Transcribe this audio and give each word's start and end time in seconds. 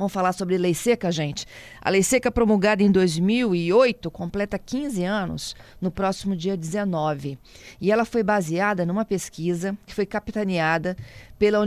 Vamos 0.00 0.14
falar 0.14 0.32
sobre 0.32 0.56
lei 0.56 0.72
seca, 0.72 1.12
gente. 1.12 1.46
A 1.78 1.90
lei 1.90 2.02
seca 2.02 2.30
promulgada 2.30 2.82
em 2.82 2.90
2008 2.90 4.10
completa 4.10 4.58
15 4.58 5.04
anos 5.04 5.54
no 5.78 5.90
próximo 5.90 6.34
dia 6.34 6.56
19. 6.56 7.38
E 7.78 7.92
ela 7.92 8.06
foi 8.06 8.22
baseada 8.22 8.86
numa 8.86 9.04
pesquisa 9.04 9.76
que 9.84 9.94
foi 9.94 10.06
capitaneada 10.06 10.96
pela 11.38 11.58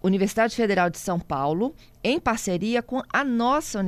Universidade 0.00 0.54
Federal 0.54 0.90
de 0.90 0.98
São 0.98 1.18
Paulo, 1.18 1.74
em 2.04 2.20
parceria 2.20 2.84
com 2.84 3.02
a 3.12 3.24
nossa 3.24 3.84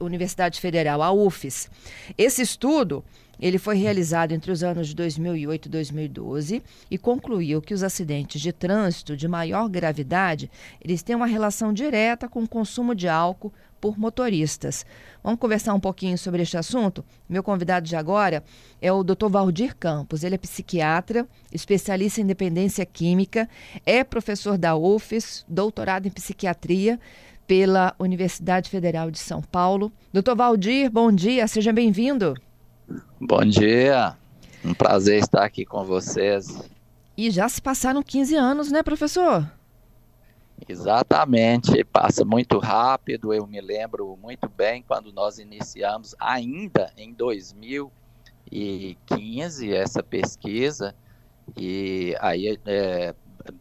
Universidade 0.00 0.60
Federal, 0.60 1.00
a 1.00 1.12
UFES. 1.12 1.70
Esse 2.18 2.42
estudo 2.42 3.04
ele 3.40 3.58
foi 3.58 3.76
realizado 3.76 4.32
entre 4.32 4.50
os 4.50 4.62
anos 4.62 4.88
de 4.88 4.94
2008 4.94 5.66
e 5.66 5.68
2012 5.68 6.62
e 6.90 6.98
concluiu 6.98 7.60
que 7.60 7.74
os 7.74 7.82
acidentes 7.82 8.40
de 8.40 8.52
trânsito 8.52 9.16
de 9.16 9.28
maior 9.28 9.68
gravidade, 9.68 10.50
eles 10.80 11.02
têm 11.02 11.16
uma 11.16 11.26
relação 11.26 11.72
direta 11.72 12.28
com 12.28 12.42
o 12.42 12.48
consumo 12.48 12.94
de 12.94 13.08
álcool 13.08 13.52
por 13.80 13.98
motoristas. 13.98 14.86
Vamos 15.22 15.38
conversar 15.38 15.74
um 15.74 15.80
pouquinho 15.80 16.16
sobre 16.16 16.42
este 16.42 16.56
assunto? 16.56 17.04
Meu 17.28 17.42
convidado 17.42 17.86
de 17.86 17.94
agora 17.94 18.42
é 18.80 18.90
o 18.90 19.04
Dr. 19.04 19.28
Valdir 19.28 19.76
Campos. 19.76 20.24
Ele 20.24 20.34
é 20.34 20.38
psiquiatra, 20.38 21.26
especialista 21.52 22.20
em 22.20 22.26
dependência 22.26 22.86
química, 22.86 23.48
é 23.84 24.02
professor 24.02 24.56
da 24.56 24.76
UFES, 24.76 25.44
doutorado 25.48 26.06
em 26.06 26.10
psiquiatria 26.10 26.98
pela 27.46 27.94
Universidade 27.98 28.70
Federal 28.70 29.10
de 29.10 29.18
São 29.18 29.40
Paulo. 29.40 29.92
Doutor 30.12 30.36
Valdir, 30.36 30.90
bom 30.90 31.12
dia, 31.12 31.46
seja 31.46 31.72
bem-vindo. 31.72 32.34
Bom 33.20 33.44
dia, 33.44 34.16
um 34.64 34.72
prazer 34.72 35.18
estar 35.18 35.44
aqui 35.44 35.64
com 35.64 35.84
vocês. 35.84 36.70
E 37.16 37.28
já 37.30 37.48
se 37.48 37.60
passaram 37.60 38.00
15 38.02 38.36
anos, 38.36 38.70
né, 38.70 38.80
professor? 38.82 39.50
Exatamente, 40.68 41.84
passa 41.84 42.24
muito 42.24 42.58
rápido. 42.58 43.34
Eu 43.34 43.46
me 43.46 43.60
lembro 43.60 44.18
muito 44.20 44.48
bem 44.48 44.82
quando 44.86 45.12
nós 45.12 45.38
iniciamos, 45.38 46.14
ainda 46.18 46.92
em 46.96 47.12
2015, 47.12 49.72
essa 49.72 50.02
pesquisa. 50.02 50.94
E 51.56 52.16
aí, 52.20 52.58
é, 52.66 53.14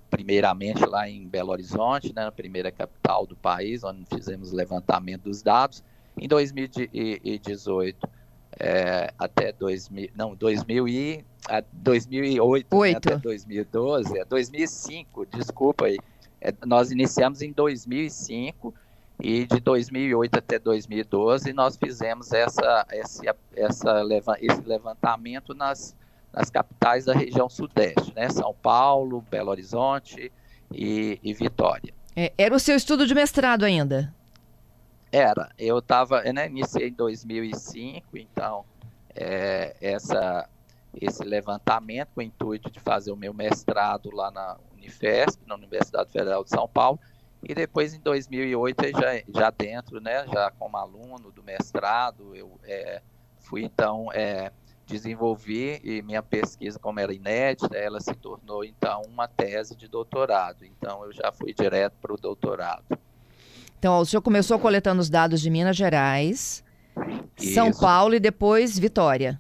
primeiramente 0.10 0.84
lá 0.86 1.08
em 1.10 1.28
Belo 1.28 1.52
Horizonte, 1.52 2.14
né, 2.14 2.26
na 2.26 2.32
primeira 2.32 2.72
capital 2.72 3.26
do 3.26 3.36
país, 3.36 3.84
onde 3.84 4.06
fizemos 4.06 4.54
o 4.54 4.56
levantamento 4.56 5.24
dos 5.24 5.42
dados. 5.42 5.84
Em 6.18 6.28
2018, 6.28 8.08
é, 8.60 9.14
até 9.18 9.52
2000, 9.52 10.10
não, 10.16 10.36
2000 10.36 10.88
e, 10.88 11.26
a 11.48 11.64
2008, 11.72 12.76
né, 12.76 12.92
até 12.96 13.18
2012, 13.18 14.18
é 14.18 14.26
2005, 14.26 15.26
desculpa 15.26 15.86
aí. 15.86 15.98
É, 16.42 16.54
nós 16.66 16.92
iniciamos 16.92 17.42
em 17.42 17.52
2005 17.52 18.74
e 19.20 19.46
de 19.46 19.60
2008 19.60 20.38
até 20.38 20.60
2012 20.60 21.54
nós 21.54 21.78
fizemos 21.78 22.32
essa, 22.34 22.86
essa, 22.90 23.36
essa, 23.56 24.38
esse 24.42 24.62
levantamento 24.66 25.54
nas, 25.54 25.96
nas 26.34 26.50
capitais 26.50 27.06
da 27.06 27.14
região 27.14 27.50
sudeste, 27.50 28.14
né? 28.16 28.30
São 28.30 28.54
Paulo, 28.62 29.24
Belo 29.30 29.52
Horizonte 29.52 30.32
e, 30.72 31.20
e 31.24 31.34
Vitória. 31.34 31.94
É, 32.16 32.32
era 32.38 32.56
o 32.56 32.60
seu 32.60 32.76
estudo 32.76 33.06
de 33.06 33.14
mestrado 33.14 33.64
ainda? 33.64 34.14
Era, 35.16 35.50
eu 35.58 35.80
estava, 35.80 36.22
né, 36.24 36.46
iniciei 36.48 36.90
em 36.90 36.94
2005, 36.94 38.18
então 38.18 38.66
é, 39.16 39.74
essa, 39.80 40.50
esse 40.94 41.24
levantamento 41.24 42.10
com 42.14 42.20
o 42.20 42.24
intuito 42.24 42.70
de 42.70 42.82
fazer 42.82 43.14
o 43.14 43.16
meu 43.16 43.34
mestrado 43.34 44.14
lá 44.14 44.30
na 44.30 44.58
Unifesp, 44.74 45.42
na 45.48 45.56
Universidade 45.56 46.12
Federal 46.12 46.44
de 46.44 46.50
São 46.50 46.68
Paulo, 46.68 47.00
e 47.42 47.56
depois 47.56 47.94
em 47.94 48.02
2008, 48.02 48.90
já, 48.90 49.24
já 49.34 49.50
dentro, 49.52 50.02
né, 50.02 50.28
já 50.28 50.52
como 50.52 50.76
aluno 50.76 51.32
do 51.32 51.42
mestrado, 51.42 52.36
eu 52.36 52.60
é, 52.66 53.02
fui 53.40 53.64
então 53.64 54.12
é, 54.12 54.52
e 54.86 56.02
minha 56.02 56.22
pesquisa, 56.22 56.78
como 56.78 57.00
era 57.00 57.14
inédita, 57.14 57.78
ela 57.78 58.02
se 58.02 58.14
tornou 58.16 58.66
então 58.66 59.02
uma 59.04 59.30
tese 59.30 59.78
de 59.78 59.88
doutorado. 59.88 60.66
Então 60.66 61.06
eu 61.06 61.14
já 61.14 61.32
fui 61.32 61.54
direto 61.54 61.94
para 62.02 62.14
o 62.14 62.18
doutorado. 62.18 62.84
Então, 63.86 64.00
o 64.00 64.06
senhor 64.06 64.24
começou 64.24 64.58
coletando 64.58 65.00
os 65.00 65.12
dados 65.12 65.40
de 65.40 65.48
Minas 65.48 65.78
Gerais, 65.78 66.64
Isso. 67.40 67.54
São 67.54 67.72
Paulo 67.72 68.16
e 68.16 68.20
depois 68.20 68.80
Vitória. 68.80 69.40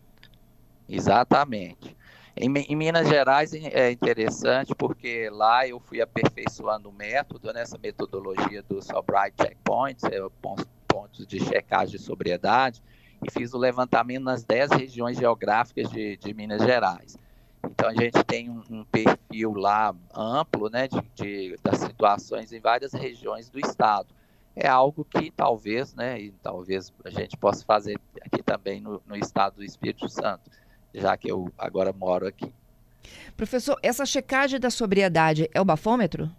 Exatamente. 0.87 1.97
Em, 2.37 2.53
em, 2.55 2.75
Minas 2.75 3.07
Gerais 3.07 3.55
é 3.55 3.89
interessante 3.89 4.75
porque 4.75 5.31
lá 5.31 5.67
eu 5.67 5.79
fui 5.79 5.99
aperfeiçoando 5.99 6.89
o 6.89 6.93
método, 6.93 7.51
nessa 7.51 7.75
né, 7.77 7.85
metodologia 7.85 8.61
do 8.61 8.83
Sobriety 8.83 9.33
Checkpoints, 9.41 10.03
é, 10.03 10.19
pontos 10.87 11.25
de 11.25 11.39
checagem 11.39 11.97
de 11.97 12.03
sobriedade, 12.03 12.83
e 13.23 13.31
fiz 13.31 13.51
o 13.51 13.57
levantamento 13.57 14.25
nas 14.25 14.43
10 14.43 14.73
regiões 14.73 15.17
geográficas 15.17 15.89
de, 15.89 16.17
de 16.17 16.33
Minas 16.35 16.61
Gerais. 16.61 17.17
Então 17.63 17.89
a 17.89 17.95
gente 17.95 18.23
tem 18.23 18.51
um, 18.51 18.61
um 18.69 18.83
perfil 18.83 19.55
lá 19.55 19.95
amplo 20.13 20.69
né, 20.69 20.87
de, 20.87 21.01
de, 21.15 21.59
das 21.63 21.79
situações 21.79 22.53
em 22.53 22.59
várias 22.59 22.93
regiões 22.93 23.49
do 23.49 23.59
estado 23.59 24.13
é 24.55 24.67
algo 24.67 25.03
que 25.03 25.31
talvez, 25.31 25.93
né, 25.93 26.19
e 26.19 26.31
talvez 26.31 26.93
a 27.03 27.09
gente 27.09 27.35
possa 27.35 27.65
fazer 27.65 27.99
aqui 28.21 28.41
também 28.41 28.79
no, 28.79 29.01
no 29.05 29.15
estado 29.15 29.57
do 29.57 29.63
Espírito 29.63 30.07
Santo, 30.07 30.49
já 30.93 31.17
que 31.17 31.29
eu 31.29 31.51
agora 31.57 31.91
moro 31.91 32.25
aqui. 32.25 32.51
Professor, 33.35 33.77
essa 33.83 34.05
checagem 34.05 34.59
da 34.59 34.69
sobriedade 34.69 35.49
é 35.53 35.59
o 35.59 35.65
bafômetro? 35.65 36.31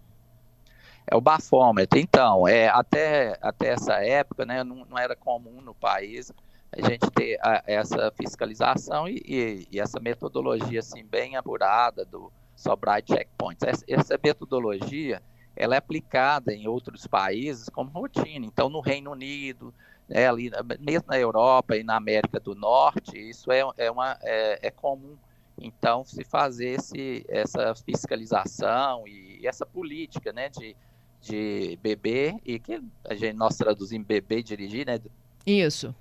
É 1.07 1.15
o 1.15 1.21
bafômetro. 1.21 1.99
Então, 1.99 2.49
é, 2.49 2.69
até, 2.69 3.39
até 3.41 3.69
essa 3.69 4.05
época, 4.05 4.45
né, 4.45 4.65
não, 4.65 4.85
não 4.87 4.99
era 4.99 5.15
comum 5.15 5.61
no 5.61 5.75
país 5.75 6.33
a 6.73 6.89
gente 6.89 7.11
ter 7.13 7.39
a, 7.41 7.63
essa 7.67 8.11
fiscalização 8.11 9.09
e, 9.09 9.23
e, 9.25 9.69
e, 9.71 9.81
essa 9.81 10.01
metodologia 10.01 10.81
assim 10.81 11.05
bem 11.05 11.37
apurada 11.37 12.05
do 12.05 12.33
Sobriety 12.57 13.13
Checkpoints. 13.13 13.63
Essa, 13.63 13.85
essa 13.89 14.21
metodologia 14.23 15.23
ela 15.57 15.75
é 15.75 15.79
aplicada 15.79 16.53
em 16.53 16.69
outros 16.69 17.07
países 17.07 17.69
como 17.69 17.91
rotina. 17.91 18.45
Então, 18.45 18.69
no 18.69 18.81
Reino 18.81 19.11
Unido, 19.11 19.73
né, 20.09 20.29
ali, 20.29 20.51
mesmo 20.79 21.05
na 21.09 21.19
Europa 21.19 21.77
e 21.77 21.83
na 21.83 21.97
América 21.97 22.39
do 22.39 22.55
Norte, 22.55 23.19
isso 23.19 23.51
é, 23.51 23.63
é, 23.79 23.91
uma, 23.91 24.17
é, 24.23 24.69
é 24.69 24.71
comum. 24.71 25.17
Então, 25.59 26.05
se 26.05 26.23
fazer 26.23 26.73
esse, 26.73 27.25
essa 27.29 27.75
fiscalização 27.75 29.09
e 29.09 29.47
essa 29.47 29.65
política 29.65 30.31
né, 30.31 30.51
de, 30.51 30.77
de 31.23 31.79
beber, 31.83 32.35
e 32.45 32.59
que 32.59 32.83
a 33.09 33.15
gente, 33.15 33.35
nós 33.35 33.57
traduzimos 33.57 34.07
beber 34.07 34.41
e 34.41 34.43
dirigir, 34.43 34.87
né? 34.87 35.01
Isso. 35.47 35.95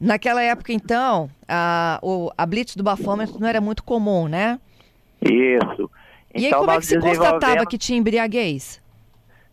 Naquela 0.00 0.42
época, 0.42 0.72
então, 0.72 1.28
a, 1.48 1.98
o, 2.02 2.30
a 2.36 2.46
blitz 2.46 2.76
do 2.76 2.82
bafômetro 2.82 3.40
não 3.40 3.48
era 3.48 3.60
muito 3.60 3.82
comum, 3.82 4.28
né? 4.28 4.60
Isso. 5.20 5.62
Então, 5.72 5.90
e 6.34 6.38
aí, 6.38 6.46
então, 6.46 6.60
como 6.60 6.70
é 6.70 6.78
que 6.78 6.86
se 6.86 6.98
constatava 6.98 7.66
que 7.66 7.76
tinha 7.76 7.98
embriaguez? 7.98 8.81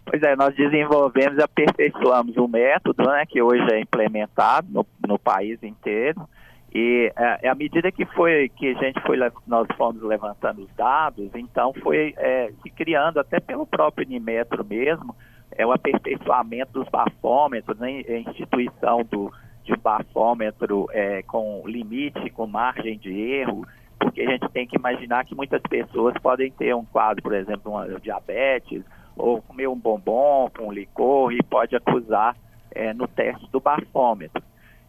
Pois 0.06 0.22
é, 0.24 0.36
nós 0.36 0.56
desenvolvemos 0.56 1.38
e 1.38 1.44
aperfeiçoamos 1.44 2.36
um 2.38 2.48
método 2.48 3.04
né, 3.04 3.26
que 3.28 3.42
hoje 3.42 3.66
é 3.72 3.80
implementado 3.80 4.68
no, 4.72 4.86
no 5.08 5.20
país 5.20 5.62
inteiro. 5.62 6.28
E 6.74 7.12
é, 7.16 7.48
à 7.48 7.56
medida 7.56 7.92
que 7.92 8.06
foi 8.06 8.50
que 8.50 8.70
a 8.70 8.74
gente 8.74 9.00
foi 9.02 9.18
nós 9.48 9.68
fomos 9.76 10.02
levantando 10.04 10.62
os 10.62 10.72
dados, 10.76 11.30
então 11.34 11.74
foi 11.74 12.14
é, 12.18 12.52
se 12.62 12.70
criando 12.70 13.20
até 13.20 13.40
pelo 13.40 13.66
próprio 13.66 14.08
Nimetro 14.08 14.64
mesmo, 14.64 15.16
é 15.52 15.66
o 15.66 15.72
aperfeiçoamento 15.72 16.74
dos 16.74 16.88
bafômetros, 16.90 17.78
né, 17.80 18.04
a 18.08 18.30
instituição 18.30 19.04
do, 19.04 19.32
de 19.64 19.74
um 19.74 19.78
bafômetro 19.78 20.88
é, 20.92 21.24
com 21.24 21.64
limite, 21.66 22.30
com 22.30 22.46
margem 22.46 22.98
de 23.00 23.12
erro, 23.12 23.68
porque 24.00 24.22
a 24.22 24.30
gente 24.30 24.48
tem 24.50 24.68
que 24.68 24.78
imaginar 24.78 25.26
que 25.26 25.36
muitas 25.36 25.62
pessoas 25.64 26.14
podem 26.22 26.52
ter 26.52 26.76
um 26.76 26.86
quadro, 26.86 27.22
por 27.24 27.34
exemplo, 27.34 27.72
uma 27.72 27.88
diabetes, 28.00 28.84
ou 29.20 29.42
comer 29.42 29.68
um 29.68 29.76
bombom 29.76 30.50
com 30.56 30.68
um 30.68 30.72
licor 30.72 31.32
e 31.34 31.44
pode 31.44 31.76
acusar 31.76 32.36
é, 32.72 32.94
no 32.94 33.08
teste 33.08 33.48
do 33.52 33.60
bafômetro. 33.60 34.42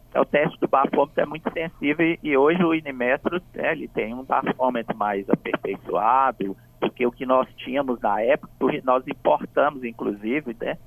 Então, 0.08 0.22
o 0.22 0.26
teste 0.26 0.58
do 0.58 0.68
bafômetro 0.68 1.22
é 1.22 1.26
muito 1.26 1.52
sensível 1.52 2.18
e 2.22 2.36
hoje 2.36 2.62
o 2.64 2.74
Inimetro 2.74 3.40
é, 3.54 3.72
ele 3.72 3.88
tem 3.88 4.14
um 4.14 4.24
bafômetro 4.24 4.96
mais 4.96 5.28
aperfeiçoado 5.28 6.56
do 6.80 6.90
que 6.90 7.06
o 7.06 7.12
que 7.12 7.26
nós 7.26 7.48
tínhamos 7.56 8.00
na 8.00 8.20
época, 8.20 8.52
porque 8.58 8.80
nós 8.84 9.06
importamos, 9.06 9.84
inclusive, 9.84 10.56
né, 10.60 10.78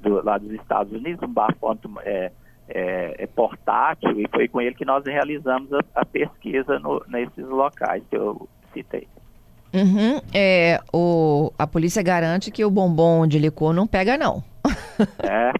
do, 0.00 0.24
lá 0.24 0.38
dos 0.38 0.50
Estados 0.52 0.92
Unidos, 0.92 1.22
um 1.22 1.32
bafômetro 1.32 1.92
é, 2.00 2.32
é, 2.68 3.14
é, 3.18 3.26
portátil 3.26 4.18
e 4.18 4.26
foi 4.28 4.48
com 4.48 4.60
ele 4.60 4.74
que 4.74 4.84
nós 4.84 5.04
realizamos 5.04 5.72
a, 5.72 5.80
a 5.94 6.04
pesquisa 6.04 6.78
no, 6.78 7.04
nesses 7.08 7.46
locais 7.46 8.02
que 8.08 8.16
eu 8.16 8.48
citei. 8.72 9.06
Uhum. 9.72 10.20
É, 10.34 10.80
o, 10.92 11.52
a 11.58 11.66
polícia 11.66 12.02
garante 12.02 12.50
que 12.50 12.64
o 12.64 12.70
bombom 12.70 13.26
de 13.26 13.38
licor 13.38 13.72
não 13.72 13.86
pega, 13.86 14.18
não. 14.18 14.42
é. 15.22 15.52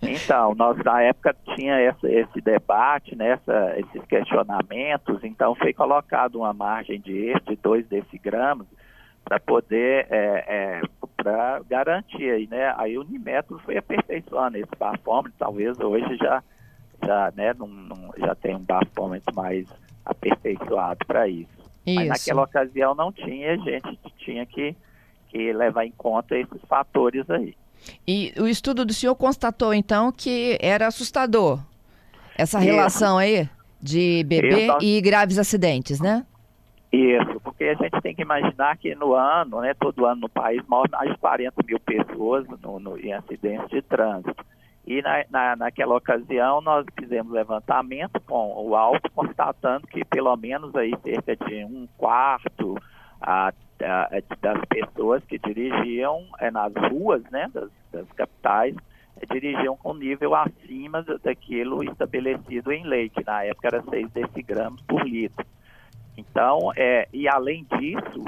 Então, 0.00 0.54
nós 0.54 0.76
na 0.84 1.02
época 1.02 1.34
tinha 1.56 1.74
essa, 1.80 2.08
esse 2.08 2.40
debate, 2.40 3.16
né, 3.16 3.30
essa, 3.30 3.74
esses 3.78 4.04
questionamentos, 4.06 5.24
então 5.24 5.56
foi 5.56 5.72
colocado 5.72 6.36
uma 6.36 6.52
margem 6.52 7.00
de 7.00 7.34
de 7.46 7.56
2 7.56 7.86
decigramas 7.88 8.66
para 9.24 9.40
poder, 9.40 10.06
é, 10.08 10.44
é, 10.46 10.80
para 11.16 11.60
garantir 11.68 12.30
aí, 12.30 12.46
né, 12.46 12.72
aí 12.78 12.96
o 12.96 13.00
Unimetro 13.00 13.58
foi 13.64 13.76
aperfeiçoando 13.76 14.56
esse 14.56 14.70
bafômetro, 14.78 15.32
talvez 15.36 15.78
hoje 15.80 16.16
já, 16.16 16.44
já, 17.04 17.32
né, 17.36 17.52
não, 17.54 17.66
não, 17.66 18.12
já 18.16 18.36
tem 18.36 18.54
um 18.54 18.60
bafômetro 18.60 19.34
mais 19.34 19.66
aperfeiçoado 20.04 21.04
para 21.06 21.26
isso. 21.26 21.57
Isso. 21.90 22.08
Mas 22.08 22.08
naquela 22.08 22.42
ocasião 22.42 22.94
não 22.94 23.12
tinha, 23.12 23.52
a 23.52 23.56
gente 23.56 23.98
tinha 24.18 24.46
que, 24.46 24.76
que 25.28 25.52
levar 25.52 25.84
em 25.84 25.92
conta 25.92 26.36
esses 26.36 26.60
fatores 26.68 27.28
aí. 27.30 27.54
E 28.06 28.32
o 28.38 28.46
estudo 28.46 28.84
do 28.84 28.92
senhor 28.92 29.14
constatou, 29.14 29.72
então, 29.72 30.10
que 30.10 30.58
era 30.60 30.86
assustador 30.86 31.60
essa 32.36 32.58
relação 32.58 33.18
aí 33.18 33.48
de 33.80 34.24
bebê 34.24 34.66
Isso. 34.66 34.78
e 34.80 35.00
graves 35.00 35.38
acidentes, 35.38 36.00
né? 36.00 36.24
Isso, 36.90 37.38
porque 37.42 37.64
a 37.64 37.74
gente 37.74 38.00
tem 38.00 38.14
que 38.14 38.22
imaginar 38.22 38.76
que 38.78 38.94
no 38.94 39.14
ano, 39.14 39.60
né, 39.60 39.74
todo 39.74 40.06
ano 40.06 40.22
no 40.22 40.28
país, 40.28 40.62
morrem 40.66 40.90
mais 40.90 41.10
de 41.10 41.18
40 41.18 41.62
mil 41.66 41.78
pessoas 41.80 42.46
no, 42.62 42.80
no, 42.80 42.98
em 42.98 43.12
acidentes 43.12 43.68
de 43.68 43.82
trânsito. 43.82 44.44
E 44.88 45.02
na, 45.02 45.22
na, 45.28 45.54
naquela 45.54 45.94
ocasião 45.94 46.62
nós 46.62 46.86
fizemos 46.98 47.30
levantamento 47.30 48.18
com 48.22 48.54
o 48.56 48.74
alto, 48.74 49.10
constatando 49.12 49.86
que 49.86 50.02
pelo 50.02 50.34
menos 50.34 50.74
aí 50.74 50.94
cerca 51.02 51.36
de 51.36 51.62
um 51.62 51.86
quarto 51.98 52.74
a 53.20 53.52
é, 53.80 54.22
das 54.40 54.60
pessoas 54.64 55.22
que 55.24 55.38
dirigiam 55.38 56.24
é, 56.40 56.50
nas 56.50 56.72
ruas 56.90 57.22
né, 57.30 57.50
das, 57.52 57.70
das 57.92 58.10
capitais 58.12 58.74
é, 59.20 59.26
dirigiam 59.32 59.76
com 59.76 59.92
nível 59.92 60.34
acima 60.34 61.04
daquilo 61.22 61.84
estabelecido 61.84 62.72
em 62.72 62.84
lei, 62.84 63.10
que 63.10 63.24
na 63.24 63.44
época 63.44 63.68
era 63.68 63.82
6 63.82 64.10
decigramas 64.10 64.80
por 64.82 65.06
litro. 65.06 65.46
Então, 66.16 66.72
é, 66.76 67.06
e 67.12 67.28
além 67.28 67.64
disso, 67.78 68.24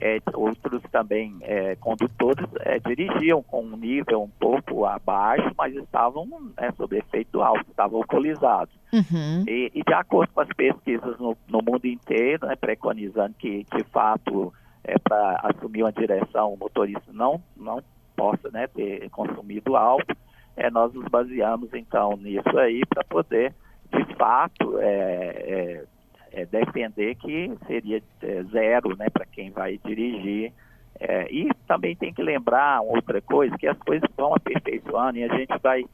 é, 0.00 0.18
outros 0.34 0.82
também 0.90 1.36
é, 1.42 1.76
condutores 1.76 2.46
é, 2.60 2.78
dirigiam 2.78 3.42
com 3.42 3.62
um 3.62 3.76
nível 3.76 4.22
um 4.22 4.28
pouco 4.28 4.84
abaixo, 4.84 5.50
mas 5.56 5.74
estavam 5.74 6.26
é, 6.56 6.70
sob 6.72 6.96
efeito 6.96 7.42
alto, 7.42 7.68
estavam 7.70 7.98
alcoolizados. 7.98 8.74
Uhum. 8.92 9.44
E, 9.46 9.70
e, 9.74 9.82
de 9.82 9.94
acordo 9.94 10.32
com 10.32 10.40
as 10.40 10.48
pesquisas 10.48 11.18
no, 11.18 11.36
no 11.48 11.60
mundo 11.62 11.86
inteiro, 11.86 12.46
né, 12.46 12.56
preconizando 12.56 13.34
que, 13.38 13.66
de 13.74 13.84
fato, 13.84 14.52
é, 14.84 14.98
para 14.98 15.40
assumir 15.42 15.82
uma 15.82 15.92
direção, 15.92 16.52
o 16.52 16.56
motorista 16.56 17.12
não, 17.12 17.42
não 17.56 17.82
possa 18.16 18.50
né, 18.50 18.66
ter 18.68 19.08
consumido 19.10 19.76
álcool, 19.76 20.16
é, 20.56 20.70
nós 20.70 20.92
nos 20.94 21.06
baseamos 21.08 21.72
então 21.74 22.16
nisso 22.16 22.56
aí 22.58 22.82
para 22.86 23.02
poder, 23.04 23.52
de 23.92 24.14
fato, 24.14 24.78
é, 24.78 25.84
é, 26.34 26.42
é 26.42 26.46
defender 26.46 27.14
que 27.16 27.52
seria 27.66 28.02
é, 28.22 28.42
zero 28.44 28.96
né, 28.96 29.08
para 29.10 29.26
quem 29.26 29.50
vai 29.50 29.78
dirigir. 29.84 30.52
É, 31.00 31.26
e 31.32 31.48
também 31.66 31.96
tem 31.96 32.12
que 32.12 32.22
lembrar 32.22 32.80
outra 32.80 33.20
coisa, 33.20 33.56
que 33.58 33.66
as 33.66 33.78
coisas 33.78 34.08
vão 34.16 34.34
aperfeiçoando 34.34 35.18
e 35.18 35.24
a 35.24 35.36
gente 35.36 35.52
vai, 35.60 35.84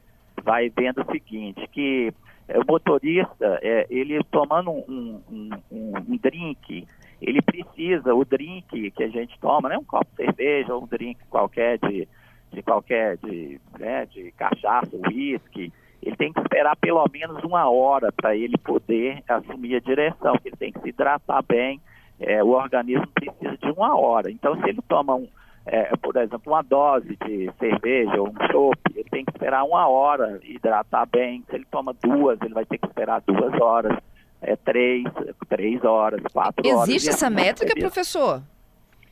vai 0.43 0.69
vendo 0.69 1.01
o 1.01 1.11
seguinte, 1.11 1.67
que 1.71 2.13
o 2.47 2.71
motorista, 2.71 3.59
ele 3.89 4.21
tomando 4.25 4.71
um, 4.71 5.21
um, 5.29 5.49
um, 5.71 5.93
um 6.07 6.17
drink, 6.17 6.85
ele 7.21 7.41
precisa, 7.41 8.13
o 8.13 8.25
drink 8.25 8.91
que 8.91 9.03
a 9.03 9.07
gente 9.07 9.39
toma, 9.39 9.69
né, 9.69 9.77
um 9.77 9.83
copo 9.83 10.07
de 10.11 10.25
cerveja 10.25 10.73
ou 10.75 10.83
um 10.83 10.87
drink 10.87 11.19
qualquer 11.29 11.77
de, 11.79 12.07
de 12.51 12.61
qualquer, 12.61 13.17
de, 13.17 13.59
né, 13.79 14.05
de 14.07 14.31
cachaça, 14.33 14.95
uísque, 15.07 15.71
ele 16.01 16.15
tem 16.15 16.33
que 16.33 16.39
esperar 16.39 16.75
pelo 16.75 17.05
menos 17.11 17.43
uma 17.43 17.69
hora 17.69 18.11
para 18.11 18.35
ele 18.35 18.57
poder 18.57 19.23
assumir 19.27 19.75
a 19.75 19.79
direção, 19.79 20.35
ele 20.43 20.55
tem 20.55 20.71
que 20.71 20.81
se 20.81 20.89
hidratar 20.89 21.43
bem, 21.43 21.79
é, 22.19 22.43
o 22.43 22.49
organismo 22.49 23.07
precisa 23.07 23.57
de 23.57 23.71
uma 23.71 23.97
hora. 23.97 24.29
Então, 24.29 24.55
se 24.61 24.69
ele 24.69 24.81
toma, 24.87 25.15
um, 25.15 25.27
é, 25.65 25.95
por 25.97 26.15
exemplo, 26.17 26.53
uma 26.53 26.61
dose 26.61 27.17
de 27.25 27.51
cerveja 27.59 28.21
ou 28.21 28.29
um 28.29 28.51
chopp, 28.51 28.79
ele 28.95 29.09
tem 29.09 29.25
que 29.25 29.31
esperar 29.31 29.63
uma 29.63 29.87
hora 29.87 30.39
hidratar 30.43 31.05
bem. 31.07 31.43
Se 31.49 31.55
ele 31.55 31.65
toma 31.71 31.93
duas, 31.93 32.39
ele 32.41 32.53
vai 32.53 32.65
ter 32.65 32.77
que 32.77 32.87
esperar 32.87 33.21
duas 33.21 33.53
horas 33.59 33.97
é, 34.41 34.55
três, 34.55 35.03
três 35.47 35.83
horas, 35.83 36.21
quatro 36.33 36.61
Existe 36.65 36.75
horas. 36.75 36.89
Existe 36.89 37.09
essa 37.09 37.29
métrica, 37.29 37.73
professor? 37.79 38.41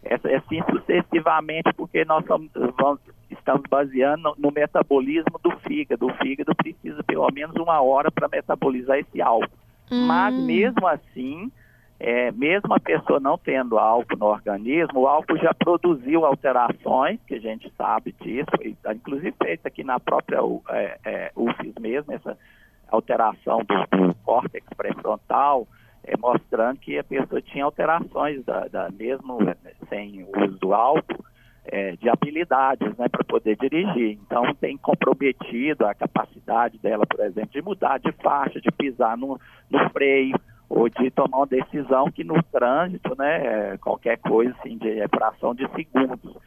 É, 0.03 0.15
é 0.15 0.35
assim 0.37 0.61
sucessivamente, 0.69 1.71
porque 1.73 2.03
nós 2.03 2.25
somos, 2.25 2.49
vamos, 2.77 2.99
estamos 3.49 3.63
baseando 3.69 4.35
no, 4.37 4.51
metabolismo 4.51 5.39
do 5.41 5.51
fígado. 5.59 6.05
O 6.05 6.13
fígado 6.15 6.55
precisa 6.55 7.03
pelo 7.03 7.27
menos 7.31 7.55
uma 7.55 7.81
hora 7.81 8.11
para 8.11 8.27
metabolizar 8.27 8.97
esse 8.99 9.21
álcool. 9.21 9.49
Hum. 9.91 10.05
Mas 10.05 10.35
mesmo 10.35 10.87
assim, 10.87 11.51
é, 11.99 12.31
mesmo 12.31 12.73
a 12.73 12.79
pessoa 12.79 13.19
não 13.19 13.37
tendo 13.37 13.79
álcool 13.79 14.17
no 14.17 14.27
organismo, 14.27 15.01
o 15.01 15.07
álcool 15.07 15.37
já 15.37 15.53
produziu 15.53 16.25
alterações, 16.25 17.19
que 17.27 17.35
a 17.35 17.39
gente 17.39 17.71
sabe 17.75 18.15
disso, 18.21 18.51
e, 18.61 18.75
inclusive 18.93 19.33
feita 19.41 19.67
aqui 19.67 19.83
na 19.83 19.99
própria 19.99 20.39
é, 20.69 20.99
é, 21.03 21.31
UFES 21.35 21.73
mesmo, 21.79 22.13
essa 22.13 22.37
alteração 22.89 23.63
do, 23.63 24.07
do 24.07 24.15
córtex 24.23 24.65
pré-frontal, 24.77 25.67
é, 26.03 26.15
mostrando 26.17 26.79
que 26.79 26.97
a 26.99 27.03
pessoa 27.03 27.41
tinha 27.41 27.65
alterações, 27.65 28.43
da, 28.45 28.67
da 28.67 28.89
mesmo 28.91 29.43
né, 29.43 29.55
sem 29.89 30.23
o 30.23 30.45
uso 30.45 30.57
do 30.59 30.73
álcool, 30.73 31.25
é, 31.65 31.95
de 31.95 32.09
habilidades 32.09 32.95
né, 32.97 33.07
para 33.09 33.23
poder 33.23 33.55
dirigir. 33.57 34.17
Então, 34.21 34.43
tem 34.55 34.77
comprometido 34.77 35.85
a 35.85 35.93
capacidade 35.93 36.77
dela, 36.79 37.05
por 37.05 37.19
exemplo, 37.19 37.51
de 37.51 37.61
mudar 37.61 37.99
de 37.99 38.11
faixa, 38.13 38.59
de 38.59 38.71
pisar 38.71 39.17
no, 39.17 39.39
no 39.69 39.89
freio, 39.91 40.39
ou 40.69 40.87
de 40.87 41.09
tomar 41.11 41.37
uma 41.37 41.47
decisão 41.47 42.11
que 42.11 42.23
no 42.23 42.41
trânsito, 42.43 43.15
né, 43.17 43.73
é, 43.73 43.77
qualquer 43.77 44.17
coisa 44.17 44.55
assim, 44.59 44.77
de 44.77 45.07
fração 45.09 45.55
de 45.55 45.67
segundos. 45.71 46.37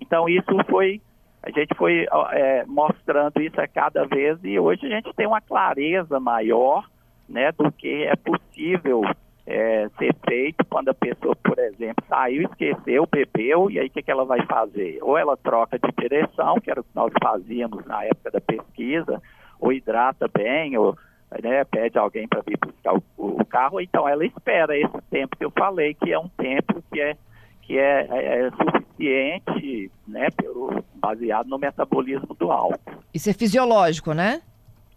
Então, 0.00 0.28
isso 0.28 0.52
foi 0.68 1.00
a 1.42 1.50
gente 1.50 1.76
foi 1.76 2.06
é, 2.32 2.64
mostrando 2.66 3.40
isso 3.40 3.60
a 3.60 3.68
cada 3.68 4.04
vez 4.04 4.36
e 4.42 4.58
hoje 4.58 4.84
a 4.84 4.88
gente 4.88 5.14
tem 5.14 5.28
uma 5.28 5.40
clareza 5.40 6.18
maior 6.18 6.84
né, 7.28 7.52
do 7.52 7.70
que 7.70 8.02
é 8.02 8.16
possível 8.16 9.02
é, 9.46 9.88
ser 9.96 10.14
feito 10.28 10.64
quando 10.66 10.88
a 10.88 10.94
pessoa, 10.94 11.36
por 11.36 11.58
exemplo, 11.58 12.04
saiu, 12.08 12.42
esqueceu, 12.42 13.06
bebeu, 13.06 13.70
e 13.70 13.78
aí 13.78 13.86
o 13.86 13.90
que, 13.90 14.02
que 14.02 14.10
ela 14.10 14.24
vai 14.24 14.44
fazer? 14.46 14.98
Ou 15.00 15.16
ela 15.16 15.36
troca 15.36 15.78
de 15.78 15.88
direção, 15.96 16.60
que 16.60 16.70
era 16.70 16.80
o 16.80 16.84
que 16.84 16.90
nós 16.94 17.12
fazíamos 17.22 17.84
na 17.86 18.04
época 18.04 18.30
da 18.32 18.40
pesquisa, 18.40 19.22
ou 19.60 19.72
hidrata 19.72 20.28
bem, 20.28 20.76
ou 20.76 20.96
né, 21.42 21.64
pede 21.64 21.98
alguém 21.98 22.26
para 22.26 22.42
vir 22.42 22.58
buscar 22.58 22.94
o, 22.94 23.02
o, 23.16 23.44
carro, 23.44 23.80
então 23.80 24.08
ela 24.08 24.24
espera 24.24 24.76
esse 24.76 25.00
tempo 25.10 25.36
que 25.36 25.44
eu 25.44 25.50
falei, 25.50 25.94
que 25.94 26.12
é 26.12 26.18
um 26.18 26.28
tempo 26.28 26.82
que 26.92 27.00
é, 27.00 27.16
que 27.62 27.78
é, 27.78 28.06
é, 28.10 28.46
é 28.46 28.50
suficiente, 28.50 29.90
né, 30.06 30.28
pelo, 30.30 30.84
baseado 30.94 31.48
no 31.48 31.58
metabolismo 31.58 32.34
do 32.34 32.50
álcool. 32.50 32.78
Isso 33.14 33.30
é 33.30 33.32
fisiológico, 33.32 34.12
né? 34.12 34.42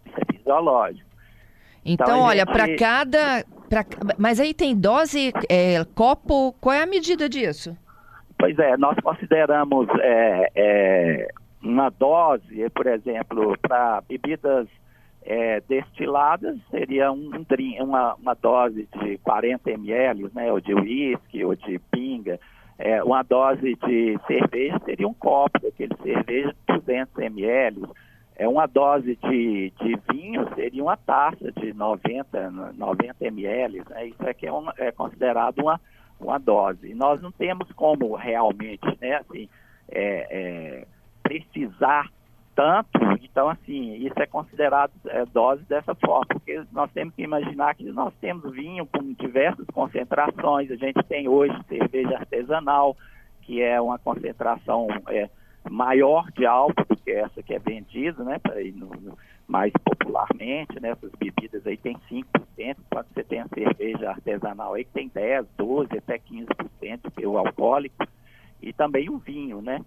Isso 0.06 0.16
é 0.16 0.32
fisiológico. 0.32 1.08
Então, 1.84 2.06
então 2.06 2.20
olha, 2.20 2.44
gente... 2.44 2.52
para 2.52 2.76
cada. 2.76 3.44
Pra... 3.70 3.86
Mas 4.18 4.40
aí 4.40 4.52
tem 4.52 4.76
dose, 4.76 5.32
é, 5.48 5.84
copo, 5.94 6.52
qual 6.60 6.74
é 6.74 6.82
a 6.82 6.86
medida 6.86 7.28
disso? 7.28 7.76
Pois 8.36 8.58
é, 8.58 8.76
nós 8.76 8.96
consideramos 9.00 9.86
é, 10.00 10.50
é, 10.56 11.28
uma 11.62 11.88
dose, 11.88 12.68
por 12.74 12.88
exemplo, 12.88 13.56
para 13.62 14.02
bebidas 14.08 14.66
é, 15.22 15.60
destiladas, 15.68 16.58
seria 16.68 17.12
um, 17.12 17.30
um 17.32 17.84
uma, 17.84 18.14
uma, 18.14 18.34
dose 18.34 18.88
de 19.00 19.18
40 19.18 19.70
ml, 19.70 20.30
né, 20.34 20.50
ou 20.50 20.60
de 20.60 20.74
uísque, 20.74 21.44
ou 21.44 21.54
de 21.54 21.78
pinga. 21.92 22.40
É, 22.76 23.04
uma 23.04 23.22
dose 23.22 23.76
de 23.86 24.18
cerveja 24.26 24.80
seria 24.84 25.06
um 25.06 25.14
copo 25.14 25.60
daquele 25.60 25.94
cerveja 26.02 26.48
de 26.48 26.78
200 26.80 27.18
ml. 27.18 27.86
É, 28.40 28.48
uma 28.48 28.64
dose 28.64 29.16
de, 29.16 29.70
de 29.82 30.00
vinho 30.10 30.48
seria 30.54 30.82
uma 30.82 30.96
taça 30.96 31.52
de 31.52 31.74
90, 31.74 32.50
90 32.74 33.26
ml. 33.26 33.82
Né? 33.90 34.06
Isso 34.06 34.26
aqui 34.26 34.46
é, 34.46 34.52
um, 34.52 34.66
é 34.78 34.90
considerado 34.90 35.58
uma, 35.58 35.78
uma 36.18 36.38
dose. 36.38 36.90
E 36.90 36.94
nós 36.94 37.20
não 37.20 37.30
temos 37.30 37.70
como 37.72 38.16
realmente 38.16 38.86
né, 38.98 39.16
assim, 39.16 39.46
é, 39.90 40.26
é, 40.30 40.86
precisar 41.22 42.10
tanto, 42.56 42.98
então 43.22 43.50
assim, 43.50 43.96
isso 43.96 44.18
é 44.18 44.26
considerado 44.26 44.92
é, 45.08 45.26
dose 45.26 45.62
dessa 45.64 45.94
forma, 45.94 46.24
porque 46.26 46.62
nós 46.72 46.90
temos 46.92 47.14
que 47.14 47.22
imaginar 47.22 47.74
que 47.74 47.84
nós 47.92 48.14
temos 48.22 48.52
vinho 48.52 48.86
com 48.86 49.12
diversas 49.12 49.66
concentrações, 49.66 50.70
a 50.70 50.76
gente 50.76 51.02
tem 51.02 51.28
hoje 51.28 51.54
cerveja 51.68 52.16
artesanal, 52.16 52.96
que 53.42 53.60
é 53.60 53.78
uma 53.78 53.98
concentração 53.98 54.88
é, 55.08 55.28
maior 55.68 56.30
de 56.32 56.46
álcool 56.46 56.84
do 56.88 56.96
que 56.96 57.10
essa 57.10 57.42
que 57.42 57.54
é 57.54 57.58
vendida, 57.58 58.22
né, 58.24 58.40
mais 59.46 59.72
popularmente, 59.84 60.80
né, 60.80 60.90
essas 60.90 61.10
bebidas 61.12 61.66
aí 61.66 61.76
tem 61.76 61.96
5%, 62.10 62.24
quando 62.90 63.06
você 63.12 63.24
tem 63.24 63.40
a 63.40 63.48
cerveja 63.48 64.10
artesanal 64.10 64.74
aí 64.74 64.84
que 64.84 64.92
tem 64.92 65.08
10, 65.08 65.46
12, 65.56 65.98
até 65.98 66.18
15% 66.18 67.10
pelo 67.14 67.38
alcoólico, 67.38 68.06
e 68.62 68.72
também 68.72 69.10
o 69.10 69.18
vinho, 69.18 69.60
né. 69.60 69.80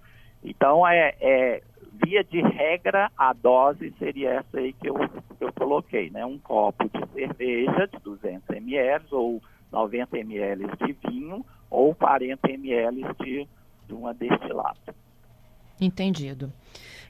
Então, 0.43 0.85
é, 0.85 1.15
é 1.21 1.61
via 1.93 2.23
de 2.23 2.41
regra, 2.41 3.09
a 3.17 3.33
dose 3.33 3.93
seria 3.97 4.31
essa 4.31 4.57
aí 4.57 4.73
que 4.73 4.89
eu, 4.89 4.95
que 5.37 5.43
eu 5.43 5.53
coloquei, 5.53 6.09
né? 6.09 6.25
Um 6.25 6.37
copo 6.37 6.89
de 6.89 7.13
cerveja 7.13 7.87
de 7.87 7.99
200 7.99 8.49
ml 8.49 9.05
ou 9.11 9.41
90 9.71 10.17
ml 10.17 10.67
de 10.85 10.93
vinho 11.07 11.45
ou 11.69 11.95
40 11.95 12.51
ml 12.51 13.03
de, 13.21 13.47
de 13.87 13.93
uma 13.93 14.13
destilada. 14.13 14.93
Entendido. 15.79 16.51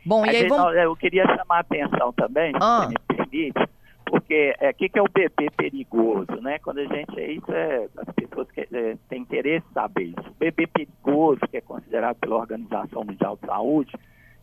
Bom, 0.05 0.25
e 0.25 0.29
aí 0.29 0.47
vamos... 0.47 0.75
Eu 0.75 0.95
queria 0.95 1.25
chamar 1.25 1.57
a 1.57 1.59
atenção 1.59 2.11
também, 2.13 2.53
ah. 2.59 2.83
se 2.83 2.89
me 2.89 2.99
permite, 3.07 3.69
porque 4.05 4.55
o 4.59 4.65
é, 4.65 4.73
que, 4.73 4.89
que, 4.89 4.99
é 4.99 5.01
o 5.01 5.09
bebê 5.09 5.49
perigoso, 5.49 6.35
né? 6.41 6.59
Quando 6.59 6.79
a 6.79 6.85
gente, 6.85 7.19
é 7.19 7.31
isso 7.31 7.51
é, 7.51 7.87
as 7.97 8.13
pessoas 8.13 8.51
que, 8.51 8.61
é, 8.61 8.97
têm 9.09 9.21
interesse 9.21 9.65
em 9.69 9.73
saber 9.73 10.03
isso. 10.03 10.29
O 10.29 10.35
bebê 10.37 10.67
perigoso, 10.67 11.39
que 11.49 11.57
é 11.57 11.61
considerado 11.61 12.17
pela 12.17 12.35
Organização 12.35 13.03
Mundial 13.03 13.37
de 13.41 13.47
Saúde, 13.47 13.91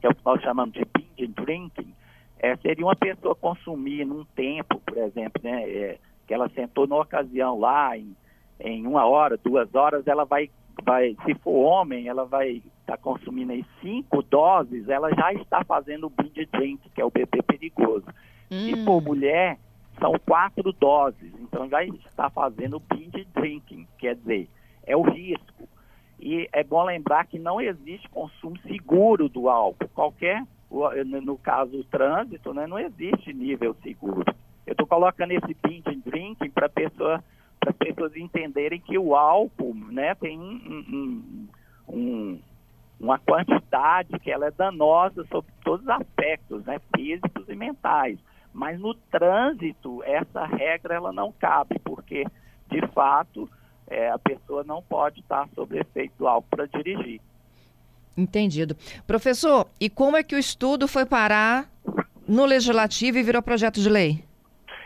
que 0.00 0.06
é 0.06 0.10
o 0.10 0.14
que 0.14 0.24
nós 0.24 0.40
chamamos 0.42 0.72
de 0.72 0.84
binge 0.84 1.32
drinking, 1.34 1.94
é, 2.38 2.56
seria 2.56 2.84
uma 2.84 2.96
pessoa 2.96 3.34
consumir 3.34 4.06
num 4.06 4.24
tempo, 4.34 4.80
por 4.80 4.96
exemplo, 4.96 5.42
né? 5.42 5.62
É, 5.68 5.98
que 6.26 6.32
ela 6.32 6.48
sentou 6.50 6.86
numa 6.86 7.02
ocasião 7.02 7.58
lá, 7.58 7.98
em, 7.98 8.16
em 8.60 8.86
uma 8.86 9.04
hora, 9.04 9.36
duas 9.36 9.74
horas, 9.74 10.06
ela 10.06 10.24
vai, 10.24 10.48
vai 10.82 11.16
se 11.24 11.34
for 11.34 11.64
homem, 11.64 12.08
ela 12.08 12.24
vai 12.24 12.62
estar 12.90 12.96
tá 12.96 13.02
consumindo 13.02 13.52
aí 13.52 13.64
cinco 13.80 14.22
doses, 14.22 14.88
ela 14.88 15.10
já 15.14 15.32
está 15.32 15.64
fazendo 15.64 16.06
o 16.06 16.10
binge 16.10 16.46
drink, 16.46 16.90
que 16.90 17.00
é 17.00 17.04
o 17.04 17.10
bebê 17.10 17.42
perigoso. 17.42 18.06
Hum. 18.50 18.66
Se 18.66 18.84
for 18.84 19.00
mulher, 19.00 19.58
são 19.98 20.12
quatro 20.26 20.72
doses, 20.72 21.32
então 21.40 21.68
já 21.68 21.84
está 21.84 22.28
fazendo 22.30 22.76
o 22.76 22.80
binge 22.80 23.26
drinking, 23.34 23.86
quer 23.98 24.16
dizer, 24.16 24.48
é 24.84 24.96
o 24.96 25.02
risco. 25.02 25.68
E 26.18 26.48
é 26.52 26.62
bom 26.62 26.84
lembrar 26.84 27.26
que 27.26 27.38
não 27.38 27.60
existe 27.60 28.08
consumo 28.10 28.58
seguro 28.66 29.28
do 29.28 29.48
álcool. 29.48 29.88
Qualquer, 29.94 30.44
no 30.70 31.38
caso 31.38 31.78
o 31.78 31.84
trânsito, 31.84 32.52
né, 32.52 32.66
não 32.66 32.78
existe 32.78 33.32
nível 33.32 33.74
seguro. 33.82 34.24
Eu 34.66 34.72
estou 34.72 34.86
colocando 34.86 35.32
esse 35.32 35.56
binge 35.66 35.96
drinking 36.04 36.50
para 36.50 36.68
pessoa, 36.68 37.24
as 37.66 37.76
pessoas 37.76 38.14
entenderem 38.16 38.80
que 38.80 38.98
o 38.98 39.14
álcool 39.14 39.74
né, 39.74 40.14
tem 40.14 40.38
um, 40.38 40.52
um, 40.88 41.48
um, 41.88 42.40
uma 43.00 43.18
quantidade 43.18 44.18
que 44.20 44.30
ela 44.30 44.46
é 44.46 44.50
danosa 44.50 45.26
sobre 45.30 45.50
todos 45.64 45.82
os 45.82 45.88
aspectos, 45.88 46.62
né, 46.64 46.78
físicos 46.94 47.48
e 47.48 47.56
mentais. 47.56 48.18
Mas 48.52 48.78
no 48.78 48.94
trânsito, 48.94 50.02
essa 50.04 50.44
regra 50.44 50.94
ela 50.94 51.12
não 51.12 51.32
cabe, 51.32 51.78
porque, 51.82 52.26
de 52.68 52.86
fato, 52.88 53.48
é, 53.86 54.10
a 54.10 54.18
pessoa 54.18 54.62
não 54.64 54.82
pode 54.82 55.20
estar 55.20 55.48
sob 55.54 55.78
efeito 55.78 56.12
do 56.18 56.28
álcool 56.28 56.48
para 56.50 56.66
dirigir. 56.66 57.20
Entendido. 58.16 58.76
Professor, 59.06 59.66
e 59.80 59.88
como 59.88 60.16
é 60.16 60.22
que 60.22 60.34
o 60.34 60.38
estudo 60.38 60.86
foi 60.86 61.06
parar 61.06 61.70
no 62.28 62.44
legislativo 62.44 63.16
e 63.16 63.22
virou 63.22 63.40
projeto 63.40 63.80
de 63.80 63.88
lei? 63.88 64.22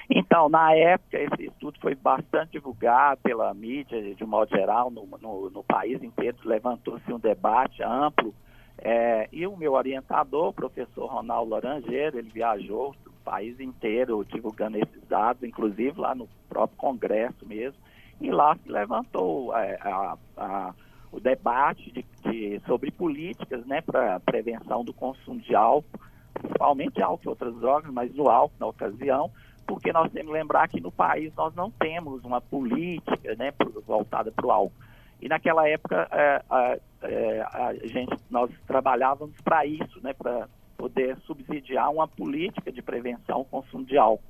Então, 0.08 0.48
na 0.48 0.74
época, 0.74 1.18
esse 1.18 1.46
estudo 1.46 1.78
foi 1.80 1.94
bastante 1.94 2.52
divulgado 2.52 3.20
pela 3.22 3.52
mídia, 3.54 4.14
de 4.14 4.24
modo 4.24 4.50
geral, 4.50 4.90
no, 4.90 5.06
no, 5.20 5.50
no 5.50 5.64
país 5.64 6.02
inteiro, 6.02 6.36
levantou-se 6.44 7.12
um 7.12 7.18
debate 7.18 7.82
amplo. 7.82 8.34
É, 8.78 9.28
e 9.32 9.46
o 9.46 9.56
meu 9.56 9.72
orientador, 9.72 10.48
o 10.48 10.52
professor 10.52 11.06
Ronaldo 11.06 11.52
Laranjeiro, 11.52 12.18
ele 12.18 12.28
viajou 12.28 12.94
o 13.06 13.24
país 13.24 13.58
inteiro 13.58 14.24
divulgando 14.24 14.76
esses 14.76 15.02
dados, 15.08 15.42
inclusive 15.42 15.98
lá 15.98 16.14
no 16.14 16.28
próprio 16.48 16.76
Congresso 16.76 17.46
mesmo, 17.46 17.78
e 18.20 18.30
lá 18.30 18.56
se 18.56 18.70
levantou 18.70 19.56
é, 19.56 19.78
a, 19.80 20.18
a, 20.36 20.74
o 21.10 21.20
debate 21.20 21.90
de, 21.92 22.04
de, 22.24 22.60
sobre 22.66 22.90
políticas 22.90 23.64
né, 23.64 23.80
para 23.80 24.20
prevenção 24.20 24.84
do 24.84 24.92
consumo 24.92 25.40
de 25.40 25.54
álcool, 25.54 25.98
principalmente 26.34 27.00
álcool 27.00 27.24
e 27.24 27.28
outras 27.28 27.54
drogas, 27.56 27.90
mas 27.92 28.12
do 28.12 28.28
álcool 28.28 28.56
na 28.58 28.66
ocasião, 28.66 29.30
porque 29.66 29.92
nós 29.92 30.10
temos 30.12 30.32
que 30.32 30.38
lembrar 30.38 30.68
que 30.68 30.80
no 30.80 30.92
país 30.92 31.34
nós 31.34 31.54
não 31.54 31.70
temos 31.70 32.24
uma 32.24 32.40
política 32.40 33.34
né, 33.36 33.52
voltada 33.86 34.30
para 34.30 34.46
o 34.46 34.50
álcool. 34.50 34.72
E 35.20 35.28
naquela 35.28 35.68
época 35.68 36.08
é, 36.10 36.42
a, 36.50 36.78
é, 37.02 37.40
a 37.40 37.74
gente, 37.86 38.16
nós 38.30 38.50
trabalhávamos 38.66 39.40
para 39.42 39.64
isso, 39.64 40.00
né, 40.02 40.12
para 40.12 40.48
poder 40.76 41.16
subsidiar 41.26 41.90
uma 41.90 42.06
política 42.06 42.70
de 42.70 42.82
prevenção 42.82 43.36
ao 43.36 43.44
consumo 43.44 43.84
de 43.84 43.96
álcool. 43.96 44.24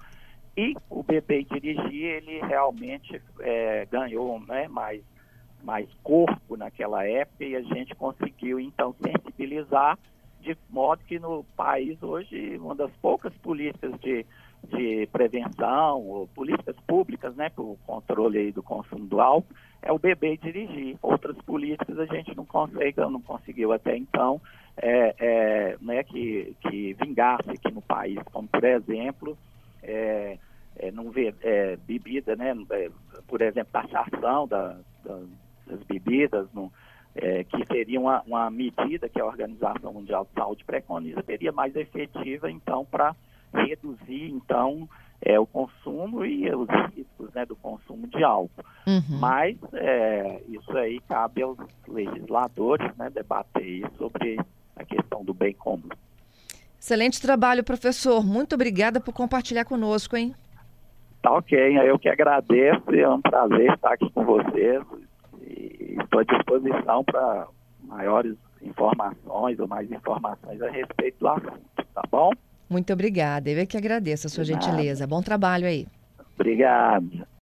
E 0.56 0.74
o 0.88 1.02
bebê 1.02 1.42
dirigir, 1.42 2.04
ele 2.04 2.40
realmente 2.40 3.20
é, 3.40 3.86
ganhou 3.90 4.38
né, 4.40 4.68
mais, 4.68 5.02
mais 5.64 5.88
corpo 6.02 6.56
naquela 6.56 7.04
época 7.04 7.44
e 7.44 7.56
a 7.56 7.62
gente 7.62 7.94
conseguiu 7.94 8.60
então 8.60 8.94
sensibilizar 9.02 9.98
de 10.40 10.56
modo 10.68 11.02
que 11.04 11.18
no 11.18 11.42
país 11.56 12.00
hoje 12.02 12.56
uma 12.58 12.74
das 12.74 12.90
poucas 13.02 13.32
políticas 13.38 13.98
de, 14.00 14.24
de 14.64 15.06
prevenção, 15.12 16.00
ou 16.00 16.26
políticas 16.28 16.76
públicas 16.86 17.34
né, 17.36 17.48
para 17.50 17.62
o 17.62 17.78
controle 17.86 18.52
do 18.52 18.62
consumo 18.62 19.06
do 19.06 19.20
álcool, 19.20 19.54
é 19.82 19.92
o 19.92 19.98
bebê 19.98 20.36
dirigir. 20.36 20.96
Outras 21.02 21.36
políticas 21.42 21.98
a 21.98 22.06
gente 22.06 22.34
não 22.36 22.44
consegue, 22.44 23.00
não 23.00 23.20
conseguiu 23.20 23.72
até 23.72 23.96
então 23.96 24.40
é, 24.76 25.14
é, 25.18 25.76
né, 25.80 26.02
que, 26.02 26.56
que 26.60 26.94
vingasse 26.94 27.50
aqui 27.50 27.70
no 27.72 27.82
país, 27.82 28.18
como 28.32 28.48
por 28.48 28.64
exemplo 28.64 29.36
é, 29.82 30.38
é, 30.76 30.90
não 30.90 31.10
ver 31.10 31.34
é, 31.42 31.76
bebida, 31.76 32.34
né, 32.34 32.54
é, 32.70 32.90
por 33.28 33.40
exemplo, 33.40 33.72
taxação 33.72 34.48
da, 34.48 34.76
da, 35.04 35.20
das 35.66 35.82
bebidas, 35.84 36.48
é, 37.14 37.44
que 37.44 37.64
seria 37.66 38.00
uma, 38.00 38.22
uma, 38.22 38.50
medida 38.50 39.08
que 39.08 39.20
a 39.20 39.24
Organização 39.24 39.92
Mundial 39.92 40.24
de 40.24 40.32
Saúde 40.32 40.64
preconiza, 40.64 41.22
seria 41.22 41.52
mais 41.52 41.76
efetiva, 41.76 42.50
então, 42.50 42.84
para 42.84 43.14
reduzir, 43.54 44.30
então, 44.30 44.88
é, 45.20 45.38
o 45.40 45.46
consumo 45.46 46.24
e 46.24 46.48
os 46.54 46.68
riscos 46.94 47.32
né, 47.34 47.46
do 47.46 47.56
consumo 47.56 48.06
de 48.06 48.22
álcool. 48.22 48.64
Uhum. 48.86 49.18
Mas 49.18 49.56
é, 49.72 50.42
isso 50.48 50.76
aí 50.76 51.00
cabe 51.08 51.42
aos 51.42 51.58
legisladores 51.88 52.94
né, 52.96 53.10
debater 53.10 53.90
sobre 53.96 54.38
a 54.76 54.84
questão 54.84 55.24
do 55.24 55.32
bem 55.32 55.54
comum. 55.54 55.88
Excelente 56.78 57.20
trabalho, 57.20 57.64
professor. 57.64 58.24
Muito 58.24 58.54
obrigada 58.54 59.00
por 59.00 59.14
compartilhar 59.14 59.64
conosco, 59.64 60.16
hein? 60.16 60.34
Tá 61.22 61.32
ok, 61.32 61.58
eu 61.88 61.98
que 61.98 62.10
agradeço, 62.10 62.94
é 62.94 63.08
um 63.08 63.22
prazer 63.22 63.72
estar 63.72 63.94
aqui 63.94 64.10
com 64.10 64.26
vocês 64.26 64.84
e 65.40 65.96
estou 65.98 66.20
à 66.20 66.24
disposição 66.24 67.02
para 67.02 67.46
maiores 67.82 68.36
informações 68.60 69.58
ou 69.58 69.66
mais 69.66 69.90
informações 69.90 70.60
a 70.60 70.68
respeito 70.68 71.20
do 71.20 71.28
assunto, 71.28 71.86
tá 71.94 72.02
bom? 72.10 72.30
Muito 72.74 72.92
obrigada, 72.92 73.48
eu 73.48 73.60
é 73.60 73.64
que 73.66 73.76
agradeço 73.76 74.26
a 74.26 74.30
sua 74.30 74.42
gentileza. 74.42 75.06
Bom 75.06 75.22
trabalho 75.22 75.64
aí. 75.64 75.86
Obrigado. 76.34 77.24